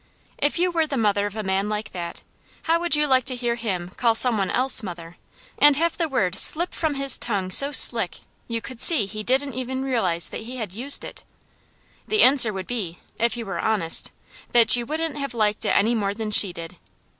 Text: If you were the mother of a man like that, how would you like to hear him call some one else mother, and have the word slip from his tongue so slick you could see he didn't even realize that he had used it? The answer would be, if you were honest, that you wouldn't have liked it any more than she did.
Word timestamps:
If 0.39 0.57
you 0.57 0.71
were 0.71 0.87
the 0.87 0.97
mother 0.97 1.27
of 1.27 1.35
a 1.35 1.43
man 1.43 1.69
like 1.69 1.91
that, 1.91 2.23
how 2.63 2.79
would 2.79 2.95
you 2.95 3.05
like 3.05 3.23
to 3.25 3.35
hear 3.35 3.53
him 3.53 3.89
call 3.97 4.15
some 4.15 4.35
one 4.35 4.49
else 4.49 4.81
mother, 4.81 5.17
and 5.59 5.75
have 5.75 5.95
the 5.95 6.09
word 6.09 6.33
slip 6.33 6.73
from 6.73 6.95
his 6.95 7.19
tongue 7.19 7.51
so 7.51 7.71
slick 7.71 8.21
you 8.47 8.61
could 8.61 8.81
see 8.81 9.05
he 9.05 9.21
didn't 9.21 9.53
even 9.53 9.85
realize 9.85 10.29
that 10.29 10.41
he 10.41 10.55
had 10.57 10.73
used 10.73 11.03
it? 11.03 11.23
The 12.07 12.23
answer 12.23 12.51
would 12.51 12.65
be, 12.65 12.97
if 13.19 13.37
you 13.37 13.45
were 13.45 13.59
honest, 13.59 14.11
that 14.53 14.75
you 14.75 14.87
wouldn't 14.87 15.17
have 15.17 15.35
liked 15.35 15.65
it 15.65 15.69
any 15.77 15.93
more 15.93 16.15
than 16.15 16.31
she 16.31 16.51
did. 16.51 16.77